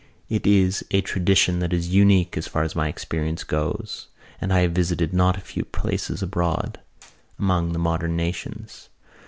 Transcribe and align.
It 0.29 0.47
is 0.47 0.83
a 0.89 1.01
tradition 1.01 1.59
that 1.59 1.71
is 1.71 1.89
unique 1.93 2.35
as 2.35 2.47
far 2.47 2.63
as 2.63 2.75
my 2.75 2.87
experience 2.87 3.43
goes 3.43 4.07
(and 4.41 4.51
I 4.51 4.61
have 4.61 4.71
visited 4.71 5.13
not 5.13 5.37
a 5.37 5.41
few 5.41 5.63
places 5.63 6.23
abroad) 6.23 6.79
among 7.37 7.71
the 7.73 7.77
modern 7.77 8.15
nations. 8.15 8.89